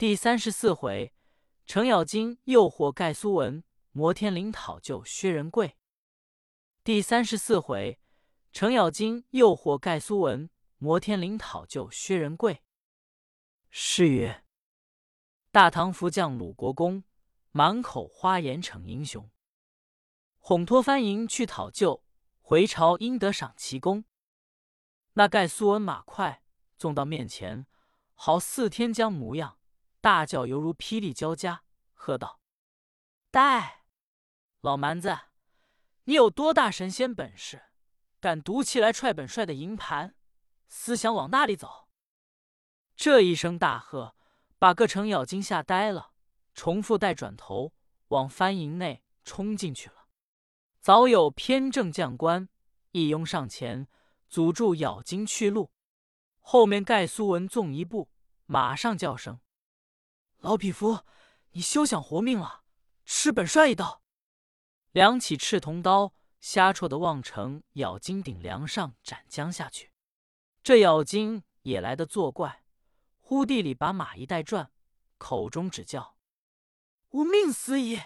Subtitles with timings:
[0.00, 1.12] 第三十四回，
[1.66, 3.62] 程咬金诱惑盖苏文，
[3.92, 5.76] 摩天岭讨救薛仁贵。
[6.82, 8.00] 第三十四回，
[8.50, 12.62] 程咬金诱惑盖苏文，摩天岭讨救薛仁贵。
[13.68, 14.42] 诗曰
[15.52, 17.04] ：“大唐福将鲁国公，
[17.50, 19.30] 满口花言逞英雄。
[20.38, 22.02] 哄托番营去讨救，
[22.40, 24.06] 回朝应得赏奇功。”
[25.12, 26.42] 那盖苏文马快，
[26.78, 27.66] 纵到面前，
[28.14, 29.58] 好似天将模样。
[30.00, 31.62] 大叫犹如霹雳交加，
[31.92, 32.40] 喝道
[33.30, 33.84] ：“呆，
[34.60, 35.18] 老蛮子，
[36.04, 37.64] 你有多大神仙本事，
[38.18, 40.14] 敢赌气来踹本帅的营盘？
[40.68, 41.88] 思想往那里走？”
[42.96, 44.16] 这一声大喝，
[44.58, 46.12] 把个程咬金吓呆了，
[46.54, 47.74] 重复带转头
[48.08, 50.06] 往番营内冲进去了。
[50.80, 52.48] 早有偏正将官
[52.92, 53.86] 一拥上前，
[54.28, 55.70] 阻住咬金去路。
[56.40, 58.10] 后面盖苏文纵一步，
[58.46, 59.40] 马上叫声。
[60.40, 61.00] 老匹夫，
[61.50, 62.62] 你休想活命了！
[63.04, 64.02] 吃本帅一刀！
[64.92, 69.92] 两起赤铜刀，瞎戳的望城咬金顶梁上斩将下去。
[70.62, 72.64] 这咬金也来得作怪，
[73.18, 74.72] 忽地里把马一带转，
[75.18, 76.16] 口中只叫
[77.10, 78.00] ：“吾命死矣！”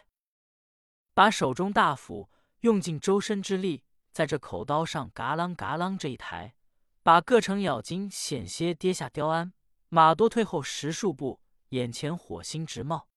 [1.14, 2.28] 把手中大斧
[2.62, 6.56] 用尽周身之力，在这口刀上嘎啷嘎啷这一抬，
[7.04, 9.52] 把各城咬金险些跌下雕鞍，
[9.88, 11.40] 马多退后十数步。
[11.74, 13.08] 眼前火星直冒，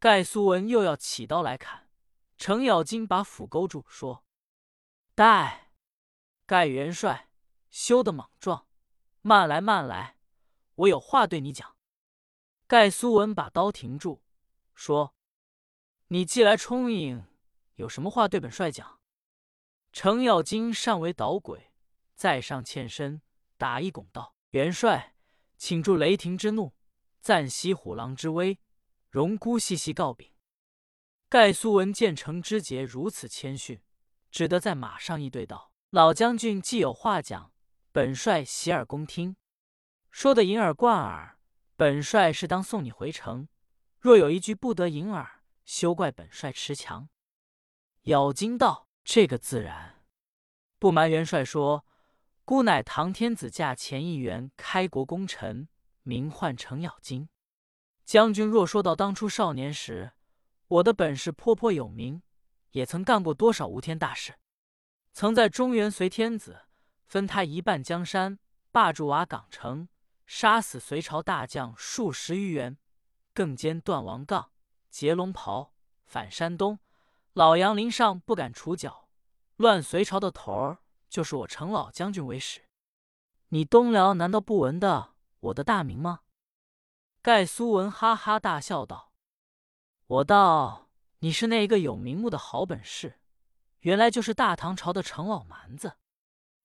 [0.00, 1.88] 盖苏文又要起刀来砍，
[2.36, 4.24] 程咬金把斧勾住，说
[5.14, 5.70] ：“待
[6.44, 7.30] 盖元帅，
[7.70, 8.66] 休得莽撞，
[9.22, 10.18] 慢来慢来，
[10.74, 11.76] 我有话对你讲。”
[12.66, 14.22] 盖苏文把刀停住，
[14.74, 15.14] 说
[16.08, 17.24] ：“你既来充营，
[17.76, 18.98] 有什么话对本帅讲？”
[19.92, 21.70] 程咬金善为捣鬼，
[22.16, 23.22] 再上欠身，
[23.56, 25.14] 打一拱道：“元帅，
[25.56, 26.74] 请助雷霆之怒。”
[27.24, 28.58] 暂息虎狼之威，
[29.08, 30.30] 荣姑细细告禀。
[31.30, 33.80] 盖苏文见程之杰如此谦逊，
[34.30, 37.50] 只得在马上一对道：“老将军既有话讲，
[37.92, 39.36] 本帅洗耳恭听。
[40.10, 41.38] 说的银耳贯耳，
[41.76, 43.48] 本帅是当送你回城。
[43.98, 47.08] 若有一句不得银耳，休怪本帅持强。”
[48.04, 50.04] 咬金道：“这个自然。
[50.78, 51.86] 不瞒元帅说，
[52.44, 55.66] 孤乃唐天子驾前一员开国功臣。”
[56.04, 57.28] 名唤程咬金，
[58.04, 60.12] 将军若说到当初少年时，
[60.68, 62.22] 我的本事颇颇有名，
[62.70, 64.38] 也曾干过多少无天大事，
[65.12, 66.66] 曾在中原随天子
[67.06, 68.38] 分他一半江山，
[68.70, 69.88] 霸住瓦岗城，
[70.26, 72.76] 杀死隋朝大将数十余员，
[73.32, 74.50] 更兼断王杠、
[74.90, 75.72] 截龙袍，
[76.04, 76.78] 反山东，
[77.32, 79.08] 老杨林上不敢除脚，
[79.56, 80.78] 乱隋朝的头儿
[81.08, 82.60] 就是我程老将军为始。
[83.48, 85.13] 你东辽难道不闻的？
[85.44, 86.20] 我的大名吗？
[87.20, 89.12] 盖苏文哈哈大笑道
[90.06, 90.88] ：“我道
[91.18, 93.18] 你是那一个有名目的好本事，
[93.80, 95.96] 原来就是大唐朝的程老蛮子。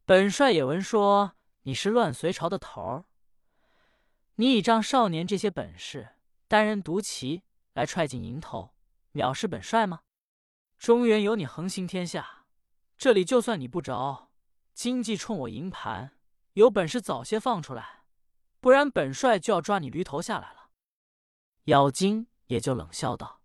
[0.06, 3.06] 本帅也闻说你是乱隋朝的头儿。
[4.36, 6.16] 你倚仗少年这些本事，
[6.48, 8.74] 单人独骑来踹进营头，
[9.14, 10.02] 藐视本帅吗？
[10.78, 12.46] 中原有你横行天下，
[12.98, 14.30] 这里就算你不着，
[14.74, 16.18] 经济冲我营盘，
[16.54, 17.99] 有本事早些放出来。”
[18.62, 20.70] 不然，本帅就要抓你驴头下来了。
[21.66, 23.42] 咬金也就冷笑道：“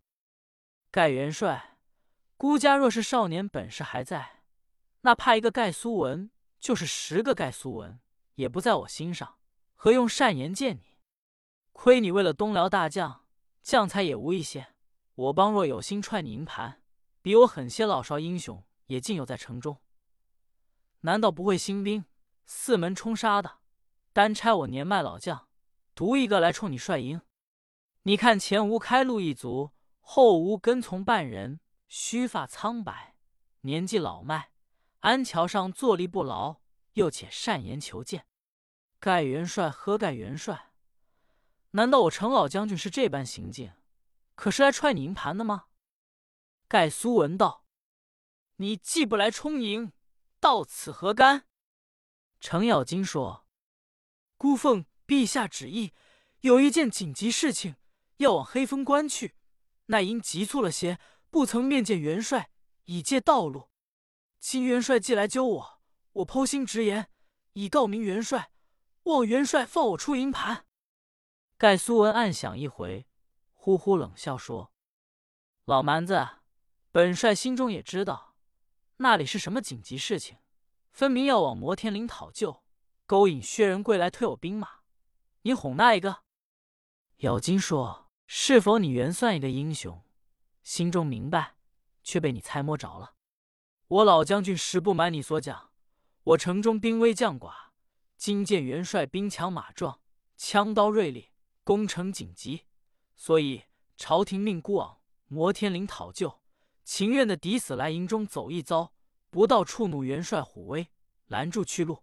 [0.91, 1.79] 盖元帅，
[2.37, 4.43] 孤家若是少年本事还在，
[5.03, 8.01] 那怕一个盖苏文，就是十个盖苏文，
[8.35, 9.39] 也不在我心上。
[9.75, 10.99] 何用善言见你？
[11.73, 13.27] 亏你为了东辽大将，
[13.63, 14.75] 将才也无一些。
[15.15, 16.83] 我帮若有心踹你营盘，
[17.23, 19.81] 比我狠些老少英雄也尽有在城中。
[21.01, 22.05] 难道不会兴兵，
[22.47, 23.59] 四门冲杀的？”
[24.15, 25.49] 单差我年迈老将，
[25.93, 27.21] 独一个来冲你帅营。
[28.03, 31.59] 你看前无开路一族，后无跟从半人，
[31.89, 33.17] 须发苍白，
[33.63, 34.53] 年纪老迈，
[35.01, 36.61] 安桥上坐立不牢，
[36.93, 38.29] 又且善言求见。
[39.01, 40.71] 盖元帅喝盖元帅，
[41.73, 43.73] 难道我程老将军是这般行径？
[44.37, 45.65] 可是来踹你营盘的吗？
[46.69, 47.67] 盖苏文道
[48.59, 49.93] ：“你既不来充营，
[50.39, 51.49] 到此何干？”
[52.39, 53.44] 程咬金说。
[54.37, 55.93] 孤奉陛下旨意，
[56.41, 57.77] 有一件紧急事情
[58.19, 59.35] 要往黑风关去，
[59.87, 60.99] 那因急促了些，
[61.31, 62.51] 不曾面见元帅，
[62.85, 63.71] 以借道路。
[64.39, 65.81] 今元帅既来揪我，
[66.13, 67.09] 我剖心直言，
[67.55, 68.51] 以告明元帅，
[69.05, 70.67] 望元帅放我出营盘。
[71.57, 73.07] 盖苏文暗想一回，
[73.53, 74.73] 呼呼冷笑说
[75.65, 76.29] ：“老蛮子，
[76.91, 78.35] 本帅心中也知道，
[78.99, 80.37] 那里是什么紧急事情，
[80.91, 82.63] 分明要往摩天岭讨救。”
[83.07, 84.81] 勾引薛仁贵来退我兵马，
[85.43, 86.23] 你哄那一个？
[87.19, 90.03] 咬金说：“是否你原算一个英雄？
[90.63, 91.57] 心中明白，
[92.03, 93.17] 却被你猜摸着了。
[93.89, 95.71] 我老将军实不瞒你所讲，
[96.23, 97.53] 我城中兵微将寡，
[98.17, 100.01] 今见元帅兵强马壮，
[100.39, 102.63] 枪刀锐利，攻城紧急，
[103.17, 103.65] 所以
[103.99, 106.41] 朝廷命孤往摩天岭讨救，
[106.83, 108.95] 情愿的抵死来营中走一遭，
[109.29, 110.89] 不到触怒元帅虎威，
[111.27, 112.03] 拦住去路。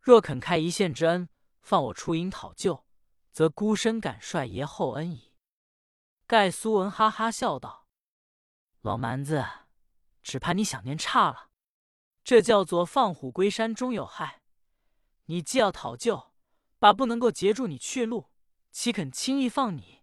[0.00, 1.28] 若肯开一线之恩，
[1.60, 2.84] 放我出营讨救。”
[3.32, 5.36] 则孤身感帅爷厚恩矣。
[6.26, 7.86] 盖苏文哈哈笑道
[8.82, 9.46] ：“老蛮子，
[10.20, 11.50] 只怕你想念差了。
[12.24, 14.42] 这叫做放虎归山终有害。
[15.26, 16.32] 你既要讨救，
[16.80, 18.30] 把不能够截住你去路，
[18.72, 20.02] 岂肯轻易放你？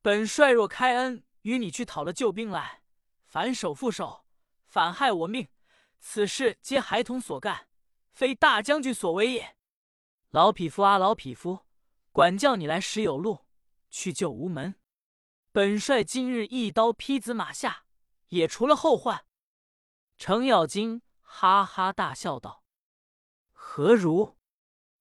[0.00, 2.82] 本帅若开恩与你去讨了救兵来，
[3.26, 4.24] 反手覆手，
[4.66, 5.48] 反害我命，
[6.00, 7.65] 此事皆孩童所干，
[8.16, 9.58] 非大将军所为也。
[10.30, 11.66] 老匹夫啊，老匹夫！”
[12.12, 13.44] 管教你来时有路，
[13.90, 14.76] 去救无门。
[15.52, 17.84] 本帅今日一刀劈子马下，
[18.28, 19.26] 也除了后患。
[20.16, 22.64] 程咬金哈哈大笑道
[23.52, 24.38] ：“何如？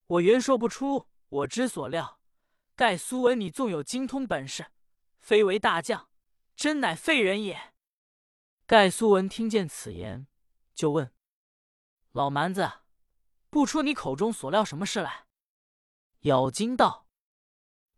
[0.08, 2.20] 我原说不出我之所料。
[2.76, 4.66] 盖苏文，你纵有精通本事，
[5.22, 6.10] 非为大将，
[6.54, 7.74] 真乃废人也。”
[8.68, 10.28] 盖苏文听见此言，
[10.74, 11.14] 就问
[12.12, 12.70] ：“老蛮子，
[13.56, 15.28] 不出你口中所料什么事来？”
[16.28, 17.08] 咬金道。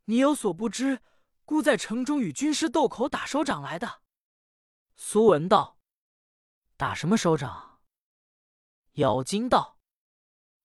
[0.05, 1.01] 你有所不知，
[1.45, 4.03] 孤在城中与军师斗口打手掌来的。
[4.95, 5.79] 苏文道
[6.77, 7.79] ：“打什么手掌？”
[9.01, 9.79] 咬金道：“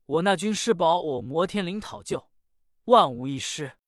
[0.05, 2.31] 我那军师保我摩天岭讨救，
[2.85, 3.79] 万无一失。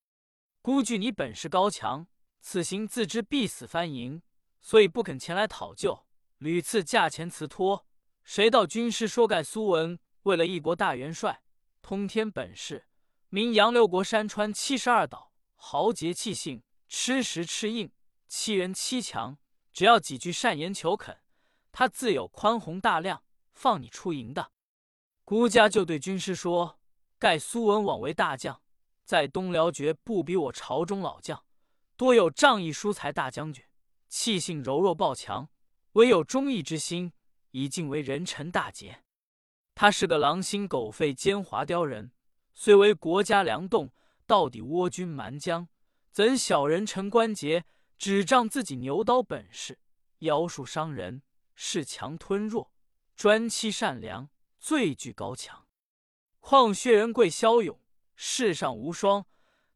[0.62, 2.06] 孤惧你本事高强，
[2.40, 4.22] 此行自知必死翻营，
[4.58, 6.06] 所以不肯前来讨救，
[6.38, 7.86] 屡次驾前辞托。
[8.22, 11.42] 谁道军师说盖苏文为了一国大元帅，
[11.80, 12.86] 通天本事，
[13.30, 17.90] 名扬六国山川七十二岛。”豪杰气性，吃食吃硬，
[18.28, 19.38] 欺人欺强，
[19.72, 21.20] 只要几句善言求肯，
[21.72, 23.22] 他自有宽宏大量，
[23.54, 24.50] 放你出营的。
[25.24, 26.78] 孤家就对军师说
[27.18, 28.60] ：“盖苏文枉为大将，
[29.04, 31.46] 在东辽绝不比我朝中老将，
[31.96, 33.64] 多有仗义疏财大将军，
[34.08, 35.48] 气性柔弱暴强，
[35.92, 37.14] 唯有忠义之心，
[37.52, 39.03] 以尽为人臣大节。
[39.74, 42.12] 他是个狼心狗肺奸猾刁人，
[42.52, 43.90] 虽为国家良栋。”
[44.26, 45.68] 到底倭军蛮将，
[46.10, 47.66] 怎小人陈关节，
[47.98, 49.78] 只仗自己牛刀本事，
[50.20, 51.20] 妖术伤人，
[51.54, 52.72] 恃强吞弱，
[53.14, 55.66] 专欺善良，最具高强。
[56.40, 57.78] 况薛仁贵骁勇，
[58.16, 59.26] 世上无双。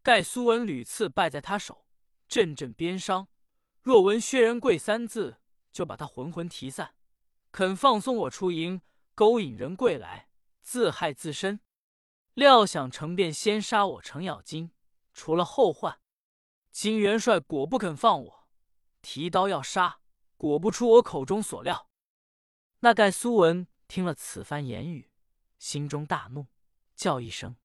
[0.02, 1.84] 盖苏文屡次败在他手，
[2.26, 3.28] 阵阵鞭伤。
[3.82, 5.36] 若闻薛仁贵三字，
[5.70, 6.94] 就把他魂魂提散，
[7.52, 8.80] 肯放松我出营，
[9.18, 10.28] 勾引仁贵来，
[10.60, 11.58] 自害自身。
[12.34, 14.70] 料想成便先杀我程咬金，
[15.12, 15.98] 除了后患。
[16.70, 18.48] 金元帅果不肯放我，
[19.02, 19.98] 提刀要杀，
[20.36, 21.90] 果不出我口中所料。
[22.78, 25.10] 那盖苏文听了此番言语，
[25.58, 26.46] 心中大怒，
[26.94, 27.56] 叫一声：“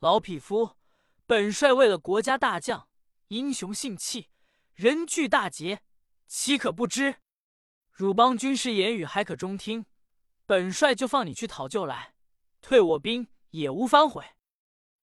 [0.00, 0.78] 老匹夫！
[1.26, 2.88] 本帅为了国家大将，
[3.28, 4.30] 英雄性气，
[4.72, 5.82] 人具大节，
[6.26, 7.16] 岂可不知？
[7.92, 9.84] 汝邦军师言语还可中听，
[10.46, 12.14] 本帅就放你去讨救来，
[12.60, 14.34] 退我兵。”也无反悔，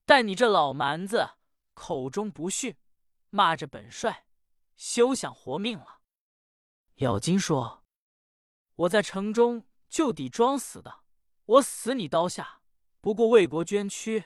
[0.05, 1.35] 但你这老蛮子
[1.73, 2.75] 口中不逊，
[3.29, 4.25] 骂着本帅，
[4.75, 6.01] 休想活命了。
[6.95, 7.85] 咬金说
[8.75, 11.06] ：“我在城中就抵装死的，
[11.45, 12.59] 我死你刀下，
[12.99, 14.25] 不过为国捐躯。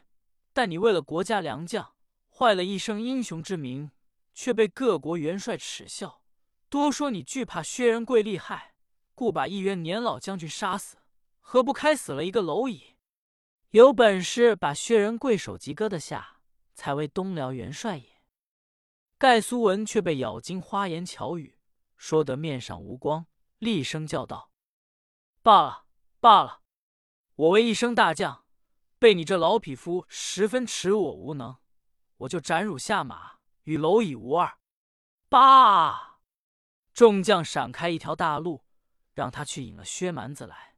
[0.51, 1.93] 但你为了国家良将，
[2.35, 3.91] 坏了一生英雄之名，
[4.33, 6.23] 却被各国元帅耻笑，
[6.67, 8.73] 多说你惧怕薛仁贵厉害，
[9.13, 10.97] 故把一员年老将军杀死，
[11.47, 12.95] 何不开死了一个蝼蚁？”
[13.69, 16.39] 有本事把薛仁贵首级割得下，
[16.73, 18.21] 才为东辽元帅也。
[19.19, 21.59] 盖苏文却被咬金花言巧语
[21.95, 23.27] 说得面上无光，
[23.59, 24.49] 厉声叫道
[25.43, 25.85] ：“罢了，
[26.19, 26.61] 罢了！
[27.35, 28.45] 我为一生大将，
[28.97, 31.57] 被你这老匹夫十分耻辱我无能，
[32.17, 34.57] 我就斩汝下马，与蝼蚁无二！”
[35.29, 36.19] 罢！
[36.93, 38.63] 众将闪开一条大路，
[39.13, 40.74] 让他去引了薛蛮子来，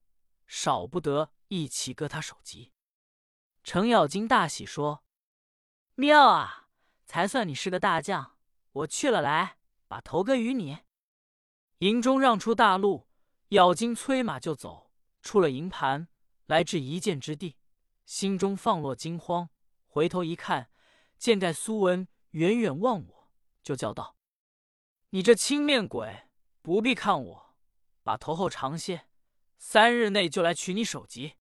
[0.48, 2.74] 少不得一起割他首级。
[3.64, 5.04] 程咬金大喜，说
[5.96, 6.70] ：“妙啊！
[7.06, 8.38] 才算你是个大将，
[8.72, 10.80] 我去了，来把头割与你。”
[11.80, 13.08] 营中让出大路，
[13.50, 16.08] 咬金催马就走，出了营盘，
[16.48, 17.58] 来至一箭之地，
[18.06, 19.50] 心中放落惊慌，
[19.86, 20.72] 回头一看，
[21.18, 24.16] 见盖苏文远远望我，就叫道
[25.12, 26.30] ：“你这青面鬼，
[26.62, 27.56] 不必看我，
[28.04, 29.07] 把头后长些，
[29.58, 31.36] 三日内就来取你首级。”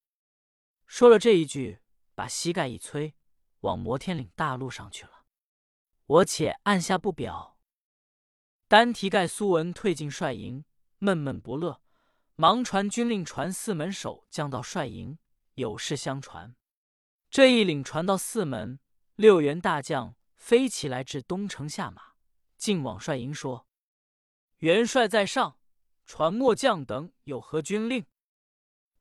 [0.86, 1.80] 说了这一句。
[2.16, 3.14] 把膝盖一催，
[3.60, 5.26] 往摩天岭大路上去了。
[6.06, 7.58] 我且按下不表。”
[8.66, 10.64] 单提盖苏文退进帅营，
[10.96, 11.82] 闷闷不乐，
[12.34, 15.18] 忙传军令传四门守将到帅营，
[15.56, 16.56] 有事相传。
[17.28, 18.80] 这一领传到四门，
[19.16, 22.14] 六员大将飞起来至东城下马，
[22.56, 23.66] 进往帅营说
[24.60, 25.58] ：“元帅在上，
[26.06, 28.06] 传末将等有何军令？”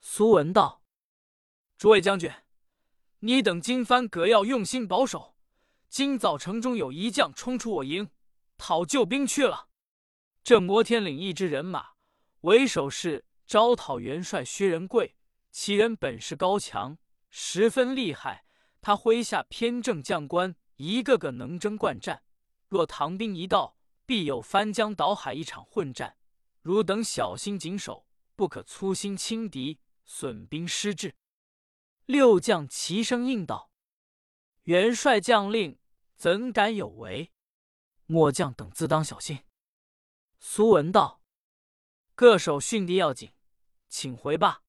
[0.02, 0.84] 苏文道
[1.78, 2.32] ：“诸位将军，
[3.20, 5.36] 你等今番葛要用心保守。
[5.88, 8.10] 今早城中有一将冲出我营，
[8.58, 9.70] 讨救兵去了。
[10.44, 11.92] 这摩天岭一支人马
[12.42, 15.16] 为首是招讨元帅薛仁贵，
[15.52, 16.98] 其人本事高强。”
[17.38, 18.46] 十分厉害，
[18.80, 22.24] 他麾下偏正将官一个个能征惯战。
[22.70, 26.18] 若唐兵一到，必有翻江倒海一场混战。
[26.66, 31.14] 汝等小心谨守，不可粗心轻敌，损兵失志。
[32.08, 33.70] 六将齐声应道
[34.66, 35.78] ：“元帅将令，
[36.16, 37.32] 怎敢有违？
[38.08, 39.44] 末将等自当小心。”
[40.42, 41.22] 苏文道
[42.16, 43.34] ：“各守训地要紧，
[43.88, 44.64] 请回吧。”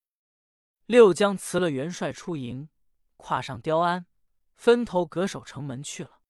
[0.84, 2.68] 六将辞了元帅出营，
[3.16, 4.04] 跨上雕鞍，
[4.54, 6.20] 分头隔守城门去了。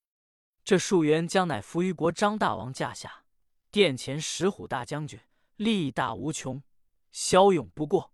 [0.63, 3.25] 这数员将乃扶余国张大王驾下，
[3.73, 5.21] 殿前石虎大将军，
[5.57, 6.63] 力大无穷，
[7.11, 8.13] 骁勇不过。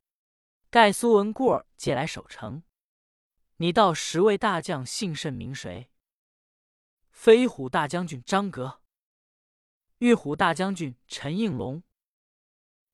[0.70, 2.62] 盖苏文故儿借来守城。
[3.56, 5.90] 你道十位大将姓甚名谁？
[7.10, 8.80] 飞虎大将军张格，
[9.98, 11.82] 玉虎大将军陈应龙，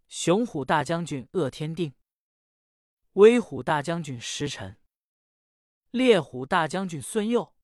[0.09, 1.95] 雄虎大将军鄂天定。
[3.13, 4.79] 威虎大将军石臣，
[5.91, 7.55] 烈虎大将军孙佑，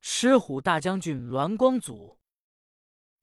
[0.00, 2.18] 狮虎大将军栾光祖，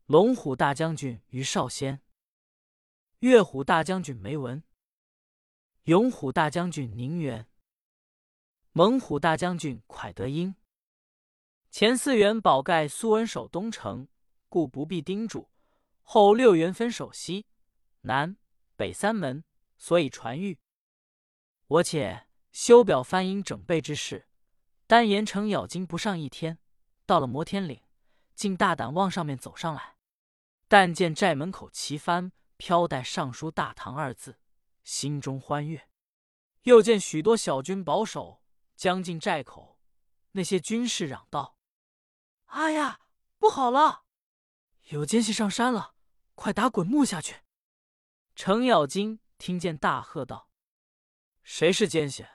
[0.05, 2.01] 龙虎大将军于少先，
[3.19, 4.62] 岳虎大将军梅文，
[5.86, 7.47] 勇虎大将军宁远，
[8.74, 10.53] 猛虎大将军蒯德英。
[11.71, 14.07] 前四员宝盖苏文守东城，
[14.50, 15.50] 故不必叮嘱；
[16.03, 17.47] 后六员分守西
[18.01, 18.38] 南
[18.75, 19.43] 北三门，
[19.77, 20.59] 所以传谕。
[21.65, 24.27] 我且修表翻营整备之事，
[24.86, 26.59] 单言程咬金不上一天，
[27.07, 27.81] 到了摩天岭，
[28.36, 29.95] 竟大胆往上面走上来。
[30.67, 34.39] 但见寨门口旗幡飘带“尚书大唐”二字，
[34.83, 35.89] 心中欢悦。
[36.63, 38.43] 又见许多小军保守，
[38.75, 39.79] 将近寨口，
[40.31, 41.57] 那些军士嚷道
[42.47, 42.99] ：“哎呀，
[43.37, 44.03] 不好了！
[44.89, 45.95] 有奸细上山了，
[46.35, 47.37] 快打滚木下去！”
[48.35, 50.49] 程咬金听见，大喝道。
[51.43, 52.25] 谁是奸细？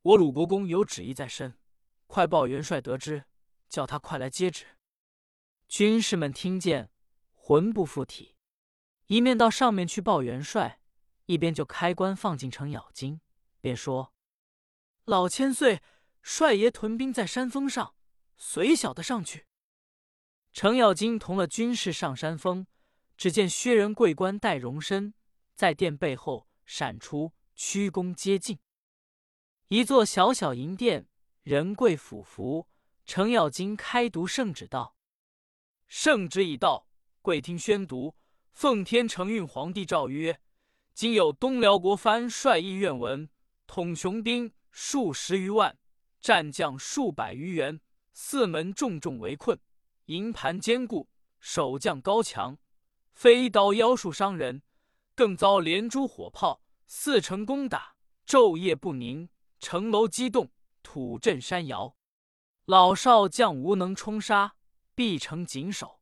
[0.00, 1.58] 我鲁国公有旨意在身，
[2.06, 3.24] 快报元帅得知，
[3.68, 4.78] 叫他快来接旨。
[5.68, 6.90] 军士们听见，
[7.32, 8.35] 魂不附体，
[9.06, 10.80] 一面到上面去报元帅，
[11.26, 13.20] 一边就开棺放进程咬金，
[13.60, 14.12] 便说
[15.04, 15.80] ：“老千岁，
[16.22, 17.94] 帅爷屯兵在山峰上，
[18.36, 19.46] 随小的上去。”
[20.52, 22.66] 程咬金同了军士上山峰，
[23.16, 25.14] 只见薛仁贵官带容身
[25.54, 27.32] 在殿背后闪出。
[27.58, 28.58] 屈躬接近，
[29.68, 31.08] 一座小小银殿，
[31.42, 32.68] 仁贵俯伏。
[33.06, 34.94] 程咬金开读圣旨道
[35.88, 36.86] ：“圣旨已到，
[37.22, 38.14] 贵听宣读。
[38.56, 40.40] 奉天承运皇帝诏曰：
[40.94, 43.28] 今有东辽国藩帅意愿闻，
[43.66, 45.76] 统雄兵数十余万，
[46.22, 47.78] 战将数百余员，
[48.14, 49.60] 四门重重围困，
[50.06, 52.56] 营盘坚固，守将高强，
[53.12, 54.62] 飞刀妖术伤人，
[55.14, 57.96] 更遭连珠火炮。”四城攻打，
[58.26, 60.50] 昼夜不宁，城楼激动，
[60.82, 61.94] 土震山摇，
[62.64, 64.54] 老少将无能冲杀，
[64.94, 65.95] 必成紧守。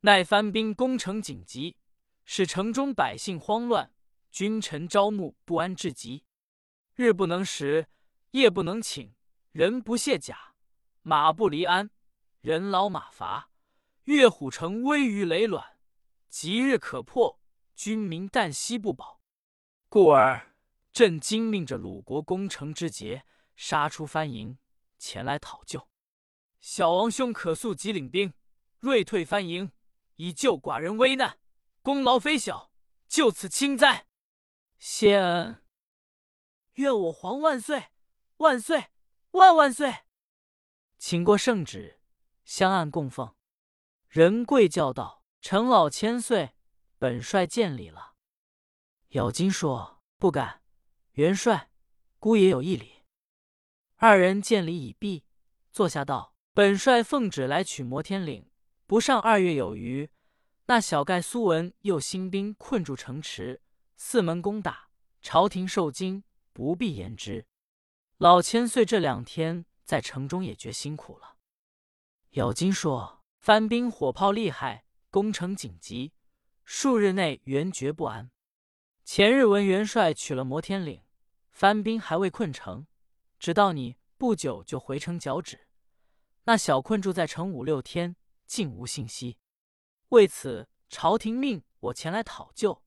[0.00, 1.76] 奈藩兵攻城紧急，
[2.24, 3.92] 使城中百姓慌乱，
[4.30, 6.24] 君臣朝暮不安至极。
[6.94, 7.88] 日不能食，
[8.30, 9.14] 夜不能寝，
[9.52, 10.54] 人不卸甲，
[11.02, 11.90] 马不离鞍，
[12.40, 13.50] 人老马乏。
[14.04, 15.78] 岳虎城危于累卵，
[16.28, 17.40] 吉日可破，
[17.74, 19.20] 军民旦夕不保。
[19.88, 20.54] 故而，
[20.92, 23.24] 朕今命着鲁国攻城之节，
[23.56, 24.58] 杀出藩营，
[24.98, 25.88] 前来讨救。
[26.60, 28.32] 小王兄可速即领兵，
[28.78, 29.72] 锐退藩营，
[30.16, 31.38] 以救寡人危难，
[31.82, 32.70] 功劳非小，
[33.08, 34.06] 就此轻哉！
[34.78, 35.62] 谢恩！
[36.74, 37.90] 愿我皇万岁！
[38.38, 38.88] 万岁！
[39.30, 40.04] 万万岁！
[40.98, 42.00] 请过圣旨，
[42.44, 43.34] 相按供奉。
[44.08, 46.54] 仁贵叫道：“陈老千岁，
[46.98, 48.14] 本帅见礼了。”
[49.10, 50.62] 咬金说：“不敢，
[51.12, 51.70] 元帅，
[52.18, 53.04] 孤也有一礼。”
[53.96, 55.24] 二人见礼已毕，
[55.70, 58.50] 坐下道：“本帅奉旨来取摩天岭，
[58.86, 60.08] 不上二月有余。
[60.66, 63.60] 那小盖苏文又兴兵困住城池，
[63.96, 64.88] 四门攻打，
[65.20, 67.46] 朝廷受惊，不必言之。
[68.18, 71.36] 老千岁这两天在城中也觉辛苦了。”
[72.32, 76.12] 咬金说：“番兵火炮厉害，攻城紧急，
[76.64, 78.30] 数日内援绝不安。
[79.04, 81.02] 前日闻元帅取了摩天岭，
[81.50, 82.86] 番兵还未困城，
[83.38, 85.68] 只道你不久就回城脚趾。
[86.44, 89.38] 那小困住在城五六天，竟无信息。
[90.10, 92.82] 为此，朝廷命我前来讨救。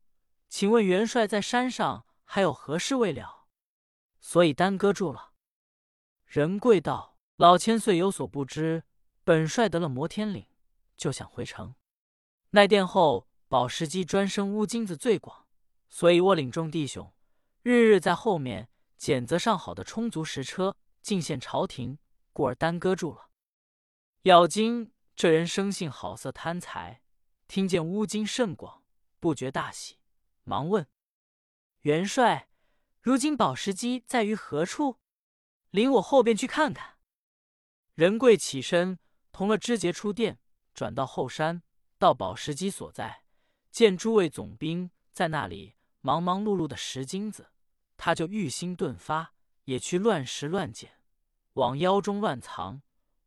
[0.47, 3.47] 请问元帅在山上还有何事未了？
[4.19, 5.33] 所以耽搁住了。
[6.25, 8.83] 仁贵道：“老千岁有所不知，
[9.23, 10.47] 本帅得了摩天岭，
[10.97, 11.75] 就想回城。
[12.51, 15.47] 那殿后保时机专生乌金子最广，
[15.87, 17.13] 所以我领众弟兄
[17.61, 21.99] 日日在后面拣择上好的充足实车进献朝廷，
[22.33, 23.29] 故而耽搁住了。
[24.23, 27.01] 咬金这人生性好色贪财，
[27.45, 28.85] 听见乌金甚广，
[29.19, 29.97] 不觉大喜。”
[30.45, 30.87] 忙问
[31.81, 32.47] 元帅
[33.03, 35.01] ：“如今宝石机在于何处？
[35.71, 36.99] 领我后边去看看。”
[37.95, 38.97] 仁贵起身，
[39.33, 40.39] 同了知节出殿，
[40.73, 41.63] 转到后山，
[41.97, 43.25] 到宝石机所在，
[43.71, 47.51] 见诸位总兵在那里忙忙碌碌的拾金子，
[47.97, 49.33] 他就欲心顿发，
[49.65, 51.01] 也去乱拾乱捡，
[51.55, 52.81] 往腰中乱藏，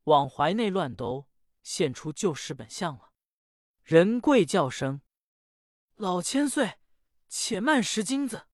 [0.05, 1.27] 往怀内乱兜，
[1.63, 3.13] 现出旧时本相了。
[3.83, 5.01] 仁贵叫声
[5.97, 6.79] ：“老千岁！”
[7.29, 8.47] 且慢拾金子，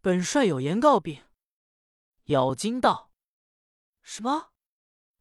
[0.00, 1.24] 本帅有言告禀。
[2.24, 3.12] 咬金道
[4.00, 4.52] ：“什么？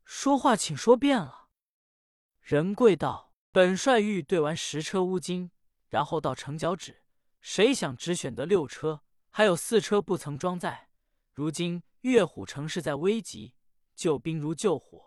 [0.06, 1.50] 说话请说遍了。”
[2.40, 5.52] 仁贵道：“本帅欲兑完十车乌金，
[5.90, 7.04] 然后到城角止。
[7.42, 10.90] 谁想只选得六车，还有四车不曾装载。
[11.34, 13.54] 如今岳虎城势在危急，
[13.96, 15.07] 救兵如救火，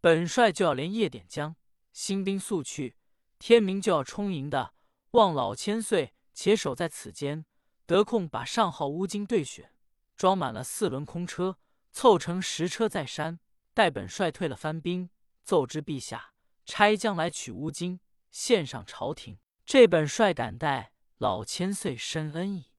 [0.00, 1.56] 本帅就要连夜点将
[1.92, 2.96] 新兵速去，
[3.38, 4.74] 天明就要充营的。
[5.12, 7.44] 望老千岁。”且守在此间，
[7.84, 9.74] 得空把上号乌金兑选，
[10.14, 11.58] 装满了四轮空车，
[11.90, 13.40] 凑成十车在山。
[13.74, 15.10] 待本帅退了番兵，
[15.42, 16.32] 奏知陛下，
[16.64, 17.98] 差将来取乌金，
[18.30, 19.40] 献上朝廷。
[19.66, 22.70] 这本帅敢待老千岁深恩矣。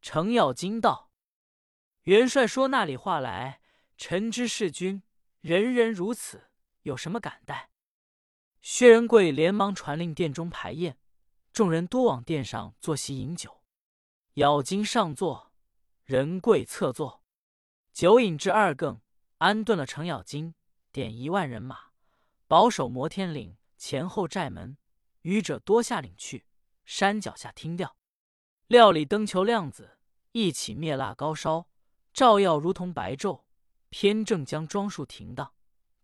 [0.00, 1.10] 程咬金道
[2.04, 3.60] ：“元帅说那里话来？
[3.98, 5.02] 臣知事君
[5.42, 6.48] 人人如此，
[6.82, 7.70] 有什么敢待？”
[8.62, 10.96] 薛仁贵连忙传令殿中排宴。
[11.52, 13.62] 众人多往殿上坐席饮酒，
[14.34, 15.52] 咬金上座，
[16.04, 17.22] 仁贵侧坐。
[17.92, 19.02] 酒饮至二更，
[19.38, 20.54] 安顿了程咬金，
[20.90, 21.90] 点一万人马，
[22.46, 24.78] 保守摩天岭前后寨门，
[25.22, 26.46] 愚者多下岭去，
[26.86, 27.96] 山脚下听调，
[28.68, 29.98] 料理灯球亮子，
[30.30, 31.68] 一起灭蜡高烧，
[32.14, 33.42] 照耀如同白昼。
[33.92, 35.52] 偏正将装束停当，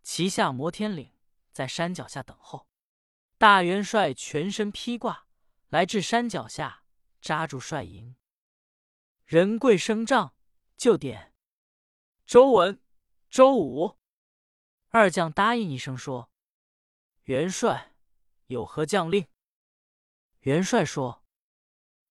[0.02, 1.10] 骑下摩天岭，
[1.52, 2.68] 在山脚下等候。
[3.38, 5.26] 大元帅全身披挂。
[5.70, 6.84] 来至山脚下，
[7.20, 8.16] 扎住帅营。
[9.24, 10.34] 仁贵升帐，
[10.76, 11.34] 就点
[12.26, 12.82] 周文、
[13.28, 13.98] 周武
[14.88, 16.30] 二将答应一声说
[17.24, 17.94] ：“元帅
[18.46, 19.26] 有何将令？”
[20.40, 21.22] 元帅说：“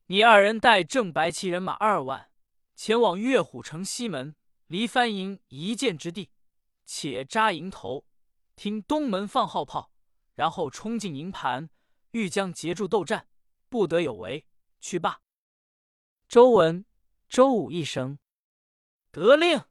[0.05, 2.31] 你二人带正白旗人马二万，
[2.75, 4.35] 前往岳虎城西门，
[4.67, 6.31] 离番营一箭之地，
[6.85, 8.05] 且扎营头，
[8.55, 9.91] 听东门放号炮，
[10.35, 11.69] 然后冲进营盘，
[12.11, 13.27] 欲将截住斗战。”
[13.69, 14.47] 不得有违，
[14.79, 15.19] 去罢。
[16.29, 16.85] 周文、
[17.27, 18.17] 周武一声
[19.11, 19.61] 得令，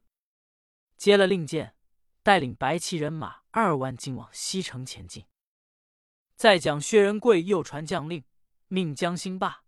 [0.98, 1.74] 接了令箭，
[2.22, 5.24] 带领白旗人马二万，进往西城前进。
[6.37, 8.22] 再讲薛仁贵又传将令，
[8.68, 9.64] 命江兴霸、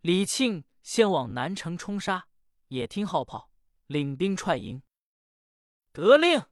[0.00, 2.28] 李庆先往南城冲杀，
[2.68, 3.50] 也听号炮，
[3.86, 4.82] 领兵踹营。
[5.92, 6.42] 得令，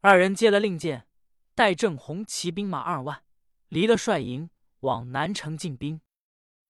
[0.00, 1.08] 二人接了令箭，
[1.54, 3.24] 带正红骑兵马二万，
[3.68, 6.00] 离了帅营，往南城进兵。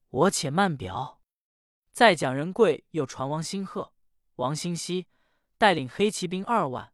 [0.08, 1.20] 我且慢表。
[1.92, 3.92] 再讲仁贵又传王兴鹤、
[4.36, 5.06] 王兴熙
[5.58, 6.92] 带领黑骑兵二万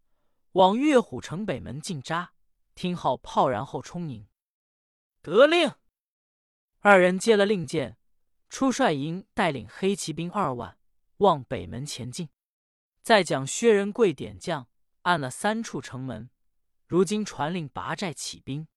[0.52, 2.34] 往岳虎城北门进扎，
[2.74, 4.28] 听号炮，然后冲营。
[5.20, 5.72] 得令。
[6.80, 7.96] 二人接了令箭，
[8.48, 10.78] 出帅营，带领黑骑兵二万
[11.18, 12.28] 往北门前进。
[13.02, 14.68] 再讲薛仁贵点将
[15.02, 16.30] 按了三处城门，
[16.86, 18.68] 如今传令拔寨起兵。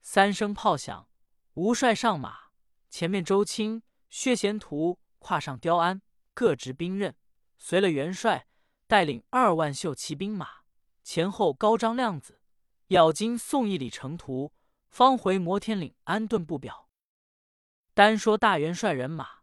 [0.00, 1.08] 三声炮响，
[1.54, 2.50] 吴帅上马。
[2.90, 6.02] 前面周青、薛贤图跨上雕鞍，
[6.34, 7.16] 各执兵刃，
[7.56, 8.48] 随了元帅，
[8.88, 10.48] 带领二万秀骑兵马，
[11.04, 12.40] 前后高张亮子、
[12.88, 14.52] 咬金送一里城途，
[14.88, 16.88] 方回摩天岭安顿不表。
[17.94, 19.42] 单说大元帅人马，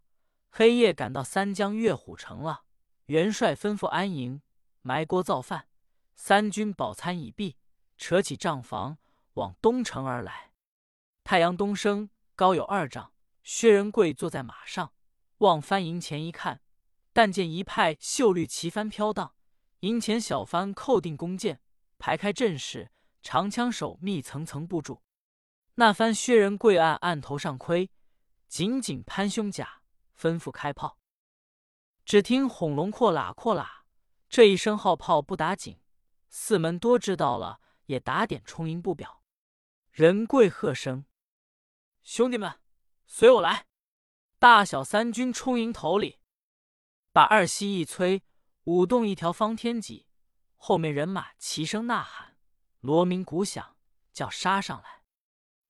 [0.50, 2.66] 黑夜赶到三江岳虎城了。
[3.10, 4.40] 元帅吩咐安营，
[4.84, 5.68] 埋锅造饭，
[6.16, 7.58] 三军饱餐已毕，
[7.98, 9.00] 扯起帐房
[9.34, 10.52] 往东城而来。
[11.24, 13.12] 太阳东升，高有二丈。
[13.42, 14.94] 薛仁贵坐在马上，
[15.40, 16.62] 望翻营前一看，
[17.12, 19.34] 但见一派秀绿旗幡飘荡，
[19.80, 21.60] 营前小帆扣定弓箭，
[21.98, 22.92] 排开阵势，
[23.24, 25.02] 长枪手密层层布住。
[25.74, 27.90] 那番薛仁贵按案头上盔，
[28.48, 29.82] 紧紧攀胸甲，
[30.16, 30.99] 吩咐开炮。
[32.10, 33.84] 只听轰隆阔喇阔喇，
[34.30, 35.80] 这一声号炮不打紧，
[36.28, 39.22] 四门多知道了，也打点充营不表。
[39.92, 41.06] 仁贵喝声
[42.02, 42.52] ：“兄弟们，
[43.06, 43.68] 随我来！”
[44.40, 46.18] 大小三军冲营头里，
[47.12, 48.24] 把二西一催，
[48.64, 50.08] 舞动一条方天戟，
[50.56, 52.36] 后面人马齐声呐喊，
[52.80, 53.78] 锣鸣鼓响，
[54.12, 55.04] 叫杀上来。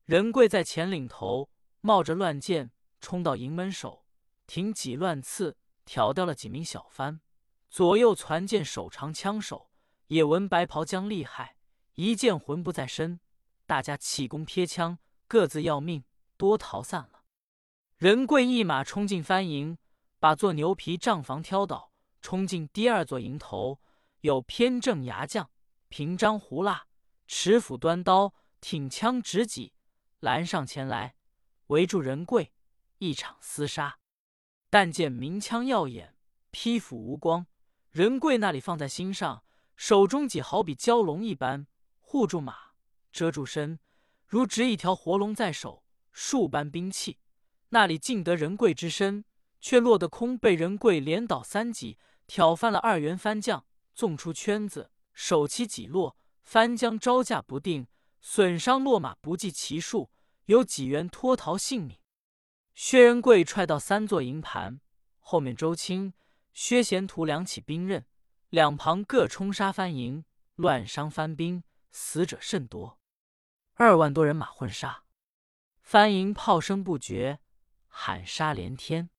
[0.06, 1.49] 仁贵在前领头，
[1.82, 2.71] 冒着乱箭
[3.02, 4.06] 冲到营门首，
[4.47, 5.58] 挺戟乱刺，
[5.89, 7.19] 挑掉了几名小番。
[7.67, 9.71] 左右攒箭手长枪手
[10.06, 11.56] 也闻白袍将厉害，
[11.95, 13.19] 一见魂不在身，
[13.65, 16.04] 大家气功撇枪，各自要命，
[16.38, 17.23] 多逃散了。
[17.97, 19.80] 仁贵一马冲进番营，
[20.19, 23.82] 把座牛皮帐房挑倒，冲进第二座营头，
[24.21, 25.49] 有偏正牙将、
[25.88, 26.86] 平章胡辣、
[27.25, 29.73] 持斧端刀、挺枪直戟。
[30.19, 31.15] 拦上前来，
[31.67, 32.54] 围住仁贵，
[32.99, 33.99] 一场厮杀。
[34.69, 36.15] 但见鸣枪耀眼，
[36.51, 37.47] 披斧无光。
[37.91, 39.43] 仁贵那里放在心上，
[39.75, 41.65] 手中戟好比蛟龙一般，
[41.99, 42.73] 护住马，
[43.12, 43.79] 遮住身，
[44.27, 45.84] 如执一条活龙在手。
[46.12, 47.19] 数般兵器，
[47.69, 49.23] 那里尽得仁贵之身，
[49.62, 57.88] 却落得空，被仁贵连倒三戟，挑翻了二员番将，纵出圈子，手起戟落，番将招架不定。
[58.21, 60.12] 损伤落马不计其数，
[60.45, 61.99] 有几员脱逃性命。
[62.82, 64.80] 薛仁贵踹到三座营盘，
[65.20, 66.13] 后面周青、
[66.54, 68.06] 薛贤图两起兵刃，
[68.48, 70.24] 两旁各冲杀番营，
[70.56, 71.62] 乱伤番兵，
[71.92, 72.98] 死者甚多，
[73.74, 75.04] 二万多人马混杀。
[75.82, 77.42] 番营炮声不绝，
[77.89, 79.10] 喊杀连天。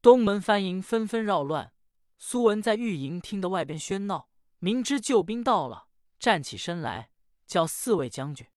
[0.00, 1.74] 东门番营纷纷扰乱。
[2.16, 7.10] 苏文在御营听得外边喧闹，明知救兵到了，站起身来。
[7.46, 8.48] 叫四位将军，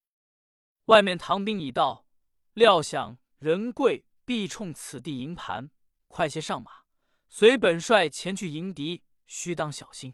[0.85, 2.05] 外面唐兵已到，
[2.53, 5.71] 料想仁贵必冲此地营盘，
[6.07, 6.83] 快些上马，
[7.29, 10.13] 随本帅前去迎敌，须当小心。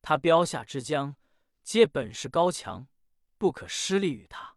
[0.00, 1.16] 他标下之将，
[1.64, 2.86] 皆本事高强，
[3.38, 4.56] 不可失利于他。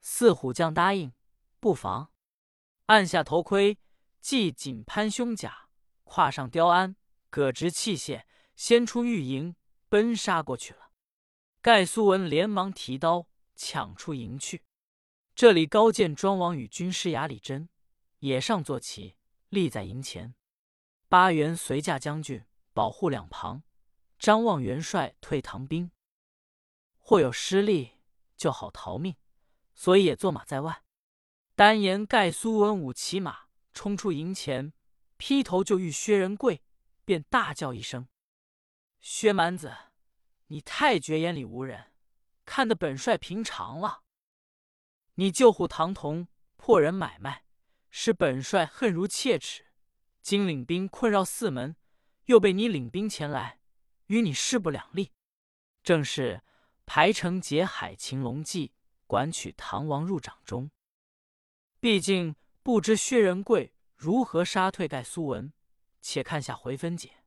[0.00, 1.12] 四虎将答应，
[1.60, 2.10] 不妨。
[2.86, 3.78] 按下头盔，
[4.20, 5.68] 系紧攀胸甲，
[6.02, 6.96] 跨上雕鞍，
[7.30, 8.24] 搁直器械，
[8.56, 9.54] 先出御营，
[9.88, 10.90] 奔杀过去了。
[11.62, 14.64] 盖苏文连忙提刀抢出营去。
[15.38, 17.68] 这里高见庄王与军师牙里真
[18.18, 19.14] 也上坐骑，
[19.50, 20.34] 立在营前。
[21.08, 23.62] 八员随驾将军保护两旁。
[24.18, 25.92] 张望元帅退唐兵，
[26.98, 28.00] 或有失利，
[28.36, 29.14] 就好逃命，
[29.76, 30.82] 所以也坐马在外。
[31.54, 34.72] 单言盖苏文武骑马冲出营前，
[35.18, 36.64] 劈头就遇薛仁贵，
[37.04, 38.08] 便大叫一声
[39.00, 39.72] ：“薛蛮子！”
[40.50, 41.92] 你太绝眼里无人，
[42.44, 44.02] 看得本帅平常了。
[45.20, 47.42] 你救护唐同，破人买卖，
[47.90, 49.66] 使本帅恨如切齿。
[50.22, 51.74] 今领兵困扰四门，
[52.26, 53.58] 又被你领兵前来，
[54.06, 55.10] 与你势不两立。
[55.82, 56.44] 正是
[56.86, 58.74] 排城劫海擒龙计，
[59.08, 60.70] 管取唐王入掌中。
[61.80, 65.52] 毕竟不知薛仁贵如何杀退盖苏文，
[66.00, 67.17] 且看下回分解。